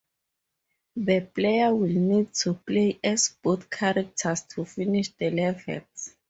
The 0.95 1.21
player 1.21 1.75
will 1.75 1.87
need 1.91 2.33
to 2.33 2.55
play 2.55 2.99
as 3.03 3.35
both 3.43 3.69
characters 3.69 4.41
to 4.45 4.65
finish 4.65 5.09
the 5.09 5.29
levels. 5.29 6.15